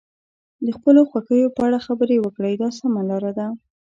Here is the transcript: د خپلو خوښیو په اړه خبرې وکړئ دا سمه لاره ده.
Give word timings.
د 0.65 0.67
خپلو 0.77 1.01
خوښیو 1.09 1.55
په 1.57 1.61
اړه 1.67 1.79
خبرې 1.87 2.17
وکړئ 2.21 2.53
دا 2.61 2.69
سمه 2.79 3.01
لاره 3.09 3.31
ده. 3.39 3.47